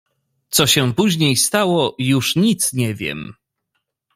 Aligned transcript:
"Co 0.49 0.67
się 0.67 0.93
później 0.93 1.35
stało, 1.35 1.95
już 1.99 2.35
nic 2.35 2.73
nie 2.73 2.95
wiem." 2.95 3.33